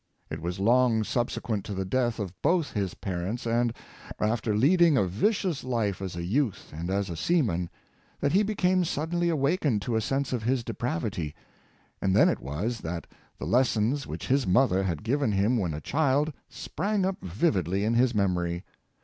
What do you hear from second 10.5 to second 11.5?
depravity,